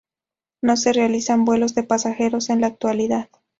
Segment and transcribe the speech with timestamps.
[0.63, 3.29] No se realizan vuelos de pasajeros en la actualidad.